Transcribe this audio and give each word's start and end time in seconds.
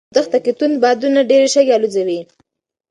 په 0.07 0.11
دښته 0.15 0.37
کې 0.43 0.51
توند 0.57 0.75
بادونه 0.83 1.19
ډېرې 1.29 1.47
شګې 1.53 1.73
الوځوي. 1.75 2.19